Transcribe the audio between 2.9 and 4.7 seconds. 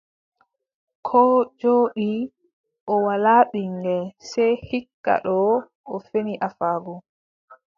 o walaa ɓiŋngel, sey